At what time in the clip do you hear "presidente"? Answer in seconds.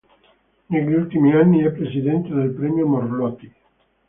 1.71-2.33